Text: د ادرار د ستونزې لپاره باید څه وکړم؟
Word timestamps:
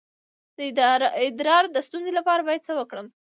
د 0.57 0.59
ادرار 1.25 1.63
د 1.71 1.77
ستونزې 1.87 2.11
لپاره 2.19 2.41
باید 2.47 2.65
څه 2.67 2.73
وکړم؟ 2.79 3.07